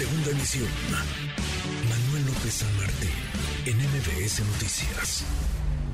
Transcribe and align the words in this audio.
Segunda 0.00 0.30
emisión. 0.30 0.66
Manuel 1.90 2.24
López 2.24 2.54
San 2.54 2.74
Martín, 2.78 3.10
en 3.66 3.76
MBS 3.76 4.40
Noticias. 4.46 5.26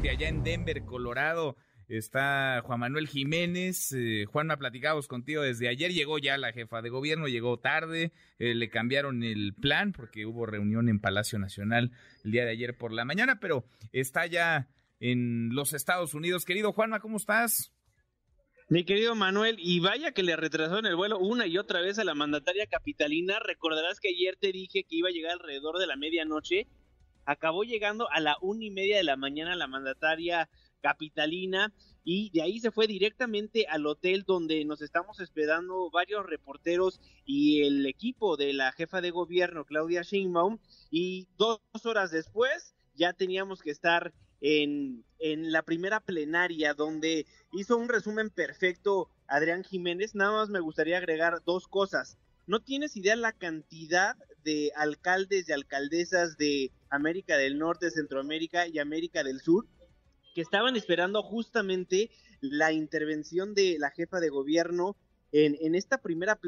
De 0.01 0.11
allá 0.11 0.29
en 0.29 0.45
Denver, 0.45 0.85
Colorado, 0.85 1.57
está 1.89 2.63
Juan 2.65 2.79
Manuel 2.79 3.09
Jiménez. 3.09 3.91
Eh, 3.91 4.27
Juan, 4.27 4.47
me 4.47 4.57
platicamos 4.57 5.09
contigo 5.09 5.43
desde 5.43 5.67
ayer. 5.67 5.93
Llegó 5.93 6.19
ya 6.19 6.39
la 6.39 6.53
jefa 6.53 6.83
de 6.83 6.91
gobierno, 6.91 7.27
llegó 7.27 7.59
tarde. 7.59 8.13
Eh, 8.39 8.55
le 8.55 8.69
cambiaron 8.69 9.25
el 9.25 9.55
plan 9.55 9.91
porque 9.91 10.25
hubo 10.25 10.47
reunión 10.47 10.89
en 10.89 11.01
Palacio 11.01 11.41
Nacional 11.41 11.91
el 12.23 12.31
día 12.31 12.45
de 12.45 12.53
ayer 12.53 12.79
por 12.79 12.93
la 12.93 13.05
mañana, 13.05 13.41
pero 13.41 13.67
está 13.91 14.25
ya 14.27 14.69
en 15.01 15.53
los 15.53 15.73
Estados 15.73 16.15
Unidos. 16.15 16.45
Querido 16.45 16.73
Juanma, 16.73 17.01
¿cómo 17.01 17.17
estás? 17.17 17.73
Mi 18.69 18.83
querido 18.83 19.15
Manuel, 19.15 19.59
y 19.61 19.79
vaya 19.79 20.11
que 20.11 20.25
le 20.25 20.35
retrasaron 20.35 20.87
el 20.87 20.97
vuelo 20.97 21.21
una 21.21 21.47
y 21.47 21.57
otra 21.57 21.81
vez 21.81 22.01
a 22.01 22.05
la 22.05 22.17
mandataria 22.17 22.67
capitalina. 22.67 23.39
Recordarás 23.39 24.01
que 24.01 24.09
ayer 24.09 24.37
te 24.41 24.51
dije 24.51 24.83
que 24.83 24.97
iba 24.97 25.09
a 25.09 25.13
llegar 25.13 25.35
alrededor 25.35 25.79
de 25.79 25.87
la 25.87 25.95
medianoche. 25.95 26.67
Acabó 27.27 27.63
llegando 27.63 28.11
a 28.11 28.19
la 28.19 28.37
una 28.41 28.65
y 28.65 28.73
media 28.73 28.97
de 28.97 29.05
la 29.05 29.17
mañana 29.17 29.55
la 29.55 29.69
mandataria 29.69 30.49
capitalina 30.81 31.73
y 32.03 32.31
de 32.31 32.43
ahí 32.43 32.59
se 32.59 32.73
fue 32.73 32.89
directamente 32.89 33.67
al 33.69 33.87
hotel 33.87 34.25
donde 34.27 34.65
nos 34.65 34.83
estamos 34.83 35.21
esperando 35.21 35.89
varios 35.93 36.27
reporteros 36.27 37.01
y 37.25 37.63
el 37.63 37.87
equipo 37.87 38.37
de 38.37 38.53
la 38.53 38.73
jefa 38.73 39.01
de 39.01 39.13
gobierno 39.13 39.65
Claudia 39.65 40.03
Sheinbaum 40.03 40.59
y 40.91 41.29
dos 41.37 41.61
horas 41.85 42.11
después 42.11 42.75
ya 42.95 43.13
teníamos 43.13 43.63
que 43.63 43.71
estar 43.71 44.13
en, 44.41 45.05
en 45.19 45.53
la 45.53 45.63
primera 45.63 46.01
plenaria 46.01 46.75
donde 46.75 47.27
hizo 47.53 47.77
un 47.77 47.89
resumen 47.89 48.31
perfecto 48.31 49.11
Adrián 49.27 49.65
Jiménez. 49.65 50.15
Nada 50.15 50.33
más 50.33 50.49
me 50.49 50.61
gustaría 50.61 50.99
agregar 50.99 51.43
dos 51.45 51.69
cosas. 51.69 52.19
No 52.47 52.61
tienes 52.61 52.97
idea 52.97 53.17
la 53.17 53.33
cantidad 53.33 54.17
de 54.45 54.71
alcaldes 54.77 55.49
y 55.49 55.53
alcaldesas 55.53 56.37
de 56.37 56.71
América 56.91 57.37
del 57.37 57.59
Norte, 57.59 57.91
Centroamérica 57.91 58.69
y 58.69 58.79
América 58.79 59.25
del 59.25 59.41
Sur 59.41 59.67
que 60.37 60.43
estaban 60.43 60.77
esperando 60.77 61.23
justamente 61.23 62.11
la 62.43 62.71
intervención 62.71 63.55
de 63.55 63.79
la 63.79 63.91
jefa 63.91 64.21
de 64.21 64.29
gobierno 64.29 64.95
en, 65.33 65.57
en 65.63 65.75
esta 65.75 66.03
primera 66.03 66.39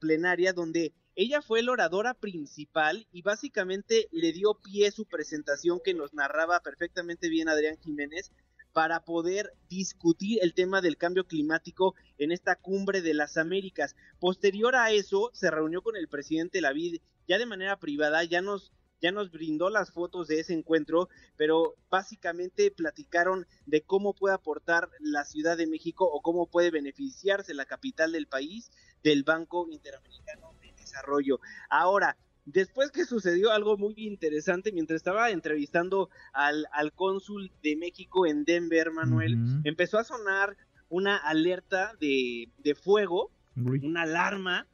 plenaria 0.00 0.52
donde 0.52 0.92
ella 1.16 1.42
fue 1.42 1.62
la 1.62 1.72
oradora 1.72 2.14
principal 2.14 3.06
y 3.12 3.22
básicamente 3.22 4.08
le 4.12 4.32
dio 4.32 4.54
pie 4.54 4.90
su 4.90 5.06
presentación 5.06 5.80
que 5.84 5.94
nos 5.94 6.14
narraba 6.14 6.60
perfectamente 6.60 7.28
bien 7.28 7.48
Adrián 7.48 7.78
Jiménez 7.78 8.32
para 8.72 9.04
poder 9.04 9.52
discutir 9.68 10.38
el 10.42 10.54
tema 10.54 10.80
del 10.80 10.96
cambio 10.96 11.26
climático 11.26 11.94
en 12.18 12.30
esta 12.32 12.54
cumbre 12.54 13.02
de 13.02 13.14
las 13.14 13.36
Américas. 13.36 13.96
Posterior 14.20 14.76
a 14.76 14.92
eso, 14.92 15.30
se 15.34 15.50
reunió 15.50 15.82
con 15.82 15.96
el 15.96 16.08
presidente 16.08 16.60
Lavid 16.60 17.00
ya 17.26 17.38
de 17.38 17.46
manera 17.46 17.78
privada, 17.78 18.24
ya 18.24 18.40
nos 18.40 18.72
ya 19.00 19.12
nos 19.12 19.30
brindó 19.30 19.70
las 19.70 19.92
fotos 19.92 20.28
de 20.28 20.40
ese 20.40 20.52
encuentro, 20.52 21.08
pero 21.36 21.74
básicamente 21.88 22.70
platicaron 22.70 23.46
de 23.64 23.82
cómo 23.82 24.14
puede 24.14 24.34
aportar 24.34 24.90
la 24.98 25.24
Ciudad 25.24 25.56
de 25.56 25.66
México 25.66 26.04
o 26.04 26.20
cómo 26.20 26.46
puede 26.50 26.70
beneficiarse 26.70 27.54
la 27.54 27.64
capital 27.64 28.12
del 28.12 28.26
país 28.26 28.70
del 29.02 29.22
Banco 29.24 29.68
Interamericano 29.70 30.54
desarrollo. 30.90 31.40
Ahora, 31.68 32.16
después 32.44 32.90
que 32.90 33.04
sucedió 33.04 33.52
algo 33.52 33.76
muy 33.76 33.94
interesante, 33.96 34.72
mientras 34.72 34.96
estaba 34.96 35.30
entrevistando 35.30 36.10
al, 36.32 36.66
al 36.72 36.92
cónsul 36.92 37.50
de 37.62 37.76
México 37.76 38.26
en 38.26 38.44
Denver, 38.44 38.90
Manuel, 38.90 39.38
empezó 39.64 39.98
a 39.98 40.04
sonar 40.04 40.56
una 40.88 41.16
alerta 41.16 41.92
de, 42.00 42.48
de 42.58 42.74
fuego, 42.74 43.30
una 43.56 44.02
alarma, 44.02 44.66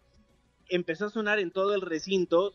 empezó 0.68 1.06
a 1.06 1.10
sonar 1.10 1.38
en 1.38 1.50
todo 1.50 1.74
el 1.74 1.82
recinto, 1.82 2.52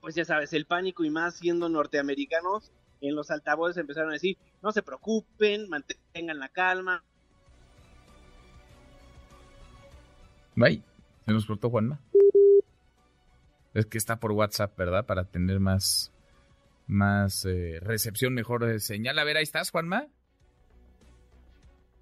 pues 0.00 0.14
ya 0.14 0.24
sabes, 0.24 0.52
el 0.52 0.66
pánico 0.66 1.04
y 1.04 1.10
más 1.10 1.38
siendo 1.38 1.68
norteamericanos, 1.68 2.72
en 3.00 3.14
los 3.14 3.30
altavoces 3.30 3.78
empezaron 3.78 4.10
a 4.10 4.14
decir, 4.14 4.38
no 4.62 4.72
se 4.72 4.82
preocupen, 4.82 5.68
mantengan 5.68 6.38
la 6.38 6.48
calma. 6.48 7.02
Bye. 10.54 10.82
Se 11.24 11.32
nos 11.32 11.46
cortó 11.46 11.70
Juanma. 11.70 12.00
Es 13.74 13.86
que 13.86 13.98
está 13.98 14.20
por 14.20 14.32
WhatsApp, 14.32 14.76
¿verdad? 14.76 15.06
Para 15.06 15.24
tener 15.24 15.60
más, 15.60 16.12
más 16.86 17.44
eh, 17.46 17.78
recepción, 17.80 18.34
mejor 18.34 18.80
señal. 18.80 19.18
A 19.18 19.24
ver, 19.24 19.36
ahí 19.36 19.42
estás, 19.42 19.70
Juanma. 19.70 20.08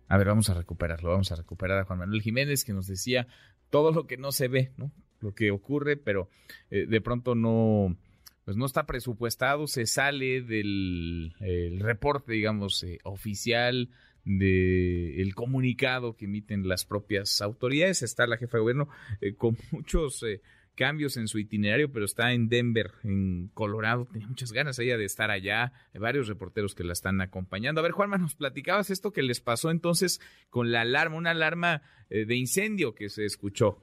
A 0.08 0.18
ver, 0.18 0.26
vamos 0.26 0.50
a 0.50 0.54
recuperarlo, 0.54 1.10
vamos 1.10 1.30
a 1.30 1.36
recuperar 1.36 1.78
a 1.78 1.84
Juan 1.84 2.00
Manuel 2.00 2.22
Jiménez 2.22 2.64
que 2.64 2.72
nos 2.72 2.88
decía 2.88 3.28
todo 3.70 3.92
lo 3.92 4.08
que 4.08 4.16
no 4.16 4.32
se 4.32 4.48
ve, 4.48 4.72
¿no? 4.76 4.90
Lo 5.20 5.34
que 5.34 5.52
ocurre, 5.52 5.96
pero 5.96 6.28
eh, 6.70 6.86
de 6.86 7.00
pronto 7.00 7.36
no, 7.36 7.96
pues 8.44 8.56
no 8.56 8.66
está 8.66 8.86
presupuestado, 8.86 9.68
se 9.68 9.86
sale 9.86 10.42
del 10.42 11.32
reporte, 11.78 12.32
digamos, 12.32 12.82
eh, 12.82 12.98
oficial 13.04 13.90
del 14.24 15.34
comunicado 15.36 16.16
que 16.16 16.24
emiten 16.24 16.66
las 16.66 16.84
propias 16.84 17.40
autoridades. 17.40 18.02
Está 18.02 18.26
la 18.26 18.36
jefa 18.36 18.58
de 18.58 18.62
gobierno 18.62 18.88
con 19.38 19.56
muchos 19.70 20.24
cambios 20.74 21.16
en 21.16 21.28
su 21.28 21.38
itinerario, 21.38 21.92
pero 21.92 22.04
está 22.04 22.32
en 22.32 22.48
Denver, 22.48 22.92
en 23.04 23.48
Colorado. 23.54 24.06
Tenía 24.10 24.28
muchas 24.28 24.52
ganas 24.52 24.78
ella 24.78 24.96
de 24.96 25.04
estar 25.04 25.30
allá. 25.30 25.72
Hay 25.92 26.00
varios 26.00 26.28
reporteros 26.28 26.74
que 26.74 26.84
la 26.84 26.92
están 26.92 27.20
acompañando. 27.20 27.80
A 27.80 27.82
ver, 27.82 27.92
Juanma, 27.92 28.18
nos 28.18 28.34
platicabas 28.34 28.90
esto 28.90 29.12
que 29.12 29.22
les 29.22 29.40
pasó 29.40 29.70
entonces 29.70 30.20
con 30.48 30.72
la 30.72 30.82
alarma, 30.82 31.16
una 31.16 31.30
alarma 31.30 31.82
eh, 32.08 32.24
de 32.24 32.36
incendio 32.36 32.94
que 32.94 33.08
se 33.08 33.24
escuchó. 33.24 33.82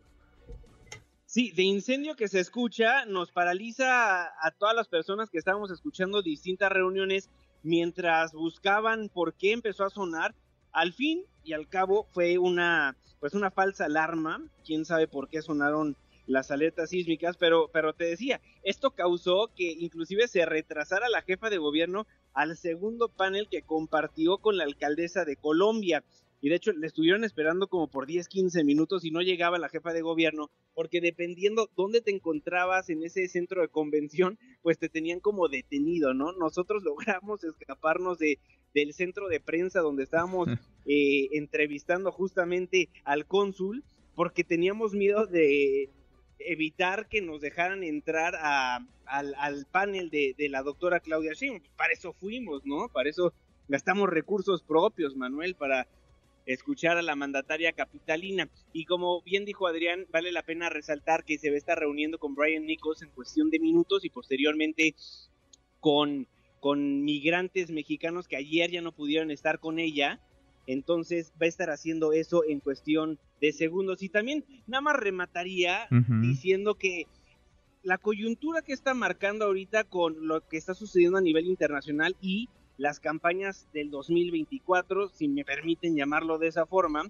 Sí, 1.25 1.51
de 1.51 1.63
incendio 1.63 2.15
que 2.15 2.29
se 2.29 2.39
escucha 2.39 3.05
nos 3.05 3.31
paraliza 3.31 4.23
a 4.23 4.51
todas 4.57 4.75
las 4.75 4.87
personas 4.87 5.29
que 5.29 5.37
estábamos 5.37 5.71
escuchando 5.71 6.21
distintas 6.21 6.71
reuniones 6.71 7.29
mientras 7.63 8.31
buscaban 8.31 9.09
por 9.09 9.33
qué 9.33 9.51
empezó 9.51 9.83
a 9.83 9.89
sonar. 9.89 10.35
Al 10.71 10.93
fin 10.93 11.25
y 11.43 11.53
al 11.53 11.67
cabo 11.67 12.07
fue 12.13 12.37
una 12.37 12.95
pues 13.19 13.33
una 13.33 13.51
falsa 13.51 13.85
alarma, 13.85 14.41
quién 14.65 14.85
sabe 14.85 15.07
por 15.07 15.27
qué 15.27 15.41
sonaron 15.41 15.95
las 16.27 16.51
alertas 16.51 16.91
sísmicas, 16.91 17.38
pero, 17.38 17.69
pero 17.73 17.93
te 17.93 18.05
decía, 18.05 18.41
esto 18.63 18.91
causó 18.91 19.49
que 19.55 19.71
inclusive 19.71 20.27
se 20.27 20.45
retrasara 20.45 21.09
la 21.09 21.21
jefa 21.23 21.49
de 21.49 21.57
gobierno 21.57 22.05
al 22.33 22.55
segundo 22.55 23.09
panel 23.09 23.47
que 23.49 23.63
compartió 23.63 24.38
con 24.38 24.57
la 24.57 24.65
alcaldesa 24.65 25.25
de 25.25 25.38
Colombia. 25.38 26.03
Y 26.39 26.49
de 26.49 26.55
hecho 26.55 26.71
le 26.71 26.85
estuvieron 26.85 27.23
esperando 27.23 27.67
como 27.67 27.88
por 27.88 28.05
10, 28.05 28.27
15 28.27 28.63
minutos 28.63 29.03
y 29.03 29.09
no 29.09 29.21
llegaba 29.21 29.57
la 29.57 29.69
jefa 29.69 29.91
de 29.91 30.01
gobierno, 30.01 30.51
porque 30.75 31.01
dependiendo 31.01 31.71
dónde 31.75 32.01
te 32.01 32.11
encontrabas 32.11 32.91
en 32.91 33.01
ese 33.01 33.27
centro 33.27 33.61
de 33.61 33.69
convención, 33.69 34.38
pues 34.61 34.77
te 34.77 34.88
tenían 34.88 35.19
como 35.19 35.47
detenido, 35.47 36.13
¿no? 36.13 36.33
Nosotros 36.33 36.83
logramos 37.17 37.44
escaparnos 37.44 38.19
de, 38.19 38.38
del 38.75 38.94
centro 38.94 39.29
de 39.29 39.39
prensa 39.39 39.79
donde 39.79 40.03
estábamos 40.03 40.47
eh, 40.85 41.29
entrevistando 41.31 42.11
justamente 42.11 42.89
al 43.03 43.25
cónsul, 43.25 43.83
porque 44.13 44.44
teníamos 44.44 44.94
miedo 44.94 45.25
de, 45.25 45.89
evitar 46.39 47.07
que 47.07 47.21
nos 47.21 47.41
dejaran 47.41 47.83
entrar 47.83 48.35
a, 48.35 48.85
al, 49.05 49.65
panel 49.71 50.09
de, 50.09 50.35
la 50.49 50.63
doctora 50.63 50.99
Claudia 50.99 51.33
Sheinbaum. 51.33 51.63
Para 51.75 51.93
eso 51.93 52.13
fuimos, 52.13 52.65
¿no? 52.65 52.89
Para 52.89 53.09
eso 53.09 53.33
gastamos 53.67 54.09
recursos 54.09 54.63
propios, 54.63 55.15
Manuel, 55.15 55.55
para 55.55 55.87
escuchar 56.45 56.97
a 56.97 57.01
la 57.01 57.15
mandataria 57.15 57.73
capitalina. 57.73 58.49
Y 58.71 58.85
como 58.85 59.21
bien 59.21 59.45
dijo 59.45 59.67
Adrián, 59.67 60.05
vale 60.11 60.31
la 60.31 60.43
pena 60.43 60.69
resaltar 60.69 61.25
que 61.25 61.37
se 61.37 61.49
va 61.49 61.55
a 61.55 61.59
estar 61.59 61.77
reuniendo 61.77 62.19
con 62.19 62.35
Brian 62.35 62.65
Nichols 62.65 63.01
en 63.01 63.09
cuestión 63.09 63.49
de 63.49 63.59
minutos 63.59 64.05
y 64.05 64.09
posteriormente 64.09 64.95
con 65.79 66.27
migrantes 67.03 67.71
mexicanos 67.71 68.27
que 68.27 68.35
ayer 68.35 68.71
ya 68.71 68.81
no 68.81 68.91
pudieron 68.91 69.31
estar 69.31 69.59
con 69.59 69.79
ella 69.79 70.19
entonces 70.67 71.33
va 71.41 71.45
a 71.45 71.50
estar 71.50 71.69
haciendo 71.69 72.13
eso 72.13 72.44
en 72.47 72.59
cuestión 72.59 73.17
de 73.41 73.53
segundos. 73.53 74.03
Y 74.03 74.09
también 74.09 74.45
nada 74.67 74.81
más 74.81 74.97
remataría 74.97 75.88
diciendo 76.22 76.75
que 76.75 77.06
la 77.83 77.97
coyuntura 77.97 78.62
que 78.62 78.74
está 78.74 78.94
marcando 78.94 79.45
ahorita 79.45 79.86
con 79.86 80.27
lo 80.27 80.45
que 80.47 80.57
está 80.57 80.74
sucediendo 80.74 81.18
a 81.18 81.21
nivel 81.21 81.47
internacional 81.47 82.15
y 82.21 82.50
las 82.77 83.00
campañas 83.00 83.68
del 83.74 83.89
2024, 83.89 85.09
si 85.09 85.27
me 85.27 85.45
permiten 85.45 85.95
llamarlo 85.95 86.38
de 86.38 86.47
esa 86.47 86.65
forma, 86.65 87.09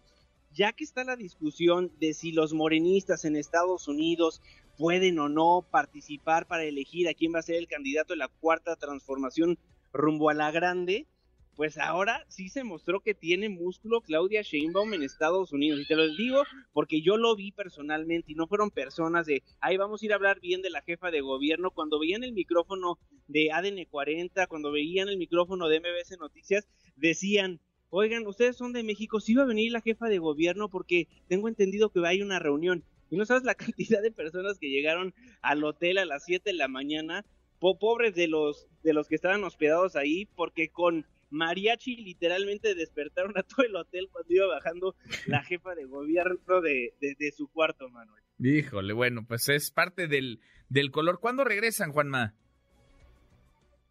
ya 0.53 0.71
que 0.71 0.83
está 0.83 1.03
la 1.03 1.15
discusión 1.15 1.91
de 1.99 2.13
si 2.13 2.31
los 2.31 2.53
morenistas 2.53 3.25
en 3.25 3.35
Estados 3.35 3.87
Unidos 3.87 4.41
pueden 4.77 5.19
o 5.19 5.29
no 5.29 5.65
participar 5.69 6.47
para 6.47 6.63
elegir 6.63 7.09
a 7.09 7.13
quién 7.13 7.33
va 7.33 7.39
a 7.39 7.43
ser 7.43 7.55
el 7.55 7.67
candidato 7.67 8.13
de 8.13 8.17
la 8.17 8.27
cuarta 8.27 8.75
transformación 8.75 9.57
rumbo 9.91 10.29
a 10.29 10.33
la 10.33 10.51
grande, 10.51 11.07
pues 11.57 11.79
ahora 11.79 12.23
sí 12.29 12.49
se 12.49 12.63
mostró 12.63 13.01
que 13.01 13.15
tiene 13.15 13.49
músculo 13.49 14.01
Claudia 14.01 14.43
Sheinbaum 14.43 14.93
en 14.93 15.01
Estados 15.01 15.51
Unidos. 15.51 15.81
Y 15.81 15.87
te 15.87 15.95
lo 15.95 16.07
digo 16.07 16.43
porque 16.71 17.01
yo 17.01 17.17
lo 17.17 17.35
vi 17.35 17.51
personalmente 17.51 18.31
y 18.31 18.35
no 18.35 18.45
fueron 18.47 18.69
personas 18.69 19.25
de, 19.25 19.41
ahí 19.59 19.75
vamos 19.75 20.01
a 20.01 20.05
ir 20.05 20.13
a 20.13 20.17
hablar 20.17 20.39
bien 20.39 20.61
de 20.61 20.69
la 20.69 20.83
jefa 20.83 21.09
de 21.09 21.21
gobierno. 21.21 21.71
Cuando 21.71 21.99
veían 21.99 22.23
el 22.23 22.31
micrófono 22.31 22.99
de 23.27 23.51
ADN 23.51 23.85
40, 23.89 24.45
cuando 24.45 24.71
veían 24.71 25.09
el 25.09 25.17
micrófono 25.17 25.67
de 25.67 25.79
MBC 25.79 26.19
Noticias, 26.19 26.67
decían, 26.95 27.59
oigan, 27.89 28.27
ustedes 28.27 28.55
son 28.55 28.71
de 28.71 28.83
México, 28.83 29.19
sí 29.19 29.33
va 29.33 29.41
a 29.41 29.47
venir 29.47 29.71
la 29.71 29.81
jefa 29.81 30.09
de 30.09 30.19
gobierno 30.19 30.69
porque 30.69 31.07
tengo 31.27 31.47
entendido 31.47 31.89
que 31.89 32.05
hay 32.05 32.21
una 32.21 32.37
reunión. 32.37 32.83
Y 33.09 33.15
no 33.15 33.25
sabes 33.25 33.43
la 33.43 33.55
cantidad 33.55 34.03
de 34.03 34.11
personas 34.11 34.59
que 34.59 34.69
llegaron 34.69 35.15
al 35.41 35.63
hotel 35.63 35.97
a 35.97 36.05
las 36.05 36.23
7 36.25 36.51
de 36.51 36.55
la 36.55 36.67
mañana, 36.67 37.25
pobres 37.59 38.15
de 38.15 38.27
los, 38.27 38.67
de 38.83 38.93
los 38.93 39.07
que 39.07 39.15
estaban 39.15 39.43
hospedados 39.43 39.95
ahí, 39.95 40.25
porque 40.35 40.69
con 40.69 41.05
mariachi 41.29 41.97
literalmente 41.97 42.75
despertaron 42.75 43.37
a 43.37 43.43
todo 43.43 43.65
el 43.65 43.75
hotel 43.75 44.07
cuando 44.11 44.33
iba 44.33 44.47
bajando 44.47 44.95
la 45.25 45.43
jefa 45.43 45.75
de 45.75 45.85
gobierno 45.85 46.61
de, 46.61 46.93
de, 46.99 47.31
su 47.31 47.47
cuarto, 47.47 47.89
Manuel. 47.89 48.23
Híjole, 48.39 48.93
bueno, 48.93 49.25
pues 49.27 49.49
es 49.49 49.71
parte 49.71 50.07
del, 50.07 50.39
del 50.69 50.91
color. 50.91 51.19
¿Cuándo 51.19 51.43
regresan, 51.43 51.91
Juanma? 51.91 52.35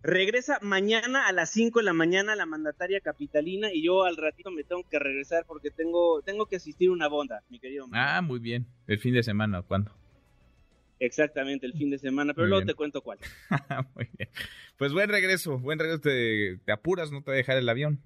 Regresa 0.02 0.58
mañana 0.62 1.26
a 1.26 1.32
las 1.32 1.50
5 1.50 1.80
de 1.80 1.84
la 1.84 1.92
mañana 1.92 2.36
la 2.36 2.46
mandataria 2.46 3.00
capitalina 3.00 3.72
y 3.72 3.84
yo 3.84 4.04
al 4.04 4.16
ratito 4.16 4.52
me 4.52 4.62
tengo 4.62 4.84
que 4.88 5.00
regresar 5.00 5.44
porque 5.46 5.70
tengo, 5.70 6.22
tengo 6.22 6.46
que 6.46 6.56
asistir 6.56 6.90
a 6.90 6.92
una 6.92 7.08
bonda, 7.08 7.42
mi 7.48 7.58
querido. 7.58 7.88
Manuel. 7.88 8.08
Ah, 8.08 8.22
muy 8.22 8.38
bien. 8.38 8.68
¿El 8.86 9.00
fin 9.00 9.14
de 9.14 9.24
semana 9.24 9.62
cuándo? 9.62 9.92
Exactamente, 10.98 11.66
el 11.66 11.74
fin 11.74 11.90
de 11.90 11.98
semana, 11.98 12.32
pero 12.32 12.46
luego 12.46 12.64
te 12.64 12.74
cuento 12.74 13.02
cuál. 13.02 13.18
Muy 13.94 14.08
bien. 14.16 14.30
Pues 14.76 14.92
buen 14.92 15.08
regreso, 15.08 15.58
buen 15.58 15.78
regreso. 15.78 16.00
Te, 16.00 16.72
apuras, 16.72 17.12
no 17.12 17.22
te 17.22 17.30
va 17.30 17.34
a 17.34 17.36
dejar 17.36 17.58
el 17.58 17.68
avión. 17.68 18.00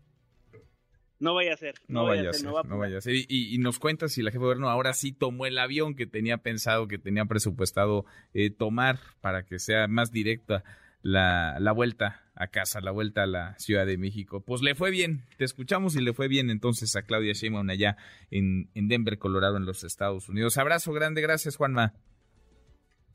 No 1.21 1.35
vaya 1.35 1.53
a 1.53 1.57
ser. 1.57 1.75
No, 1.87 2.05
vaya 2.05 2.31
a 2.31 2.33
ser, 2.33 2.47
no, 2.47 2.79
vaya 2.79 2.99
a 2.99 3.01
ser. 3.01 3.15
Y, 3.29 3.59
nos 3.59 3.79
cuentas 3.79 4.13
si 4.13 4.23
la 4.23 4.31
jefa 4.31 4.41
de 4.41 4.47
gobierno 4.47 4.71
ahora 4.71 4.95
sí 4.95 5.13
tomó 5.13 5.47
el 5.47 5.59
avión 5.59 5.95
que 5.95 6.07
tenía 6.07 6.39
pensado, 6.39 6.89
que 6.89 6.99
tenía 6.99 7.27
presupuestado 7.27 8.07
eh, 8.33 8.51
tomar 8.51 8.99
para 9.21 9.45
que 9.45 9.59
sea 9.59 9.87
más 9.87 10.13
directa 10.13 10.65
la, 11.03 11.59
la 11.61 11.73
vuelta 11.73 12.23
a 12.35 12.47
casa, 12.47 12.81
la 12.81 12.91
vuelta 12.91 13.25
a 13.25 13.27
la 13.27 13.59
Ciudad 13.59 13.85
de 13.85 13.99
México. 13.99 14.41
Pues 14.41 14.63
le 14.63 14.75
fue 14.75 14.91
bien, 14.91 15.27
te 15.37 15.45
escuchamos 15.45 15.95
y 15.95 16.01
le 16.01 16.15
fue 16.15 16.27
bien 16.27 16.49
entonces 16.49 16.97
a 16.97 17.03
Claudia 17.03 17.35
Sheinbaum 17.35 17.69
allá 17.69 17.99
en, 18.31 18.71
en 18.75 18.89
Denver, 18.89 19.19
Colorado, 19.19 19.59
en 19.59 19.67
los 19.67 19.85
Estados 19.85 20.29
Unidos. 20.31 20.57
Abrazo 20.57 20.93
grande, 20.93 21.21
gracias 21.21 21.57
Juanma. 21.57 21.93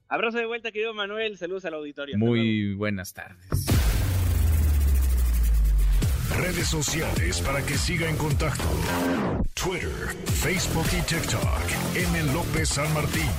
Abrazo 0.07 0.37
de 0.37 0.45
vuelta, 0.45 0.71
querido 0.71 0.93
Manuel. 0.93 1.37
Saludos 1.37 1.65
al 1.65 1.73
auditorio. 1.73 2.17
Muy 2.17 2.73
buenas 2.75 3.13
tardes. 3.13 3.65
Redes 6.37 6.67
sociales 6.67 7.41
para 7.41 7.65
que 7.65 7.75
siga 7.75 8.09
en 8.09 8.17
contacto: 8.17 8.63
Twitter, 9.53 9.89
Facebook 10.25 10.85
y 10.97 11.01
TikTok. 11.01 11.95
M. 11.95 12.33
López 12.33 12.69
San 12.69 12.93
Martín. 12.93 13.29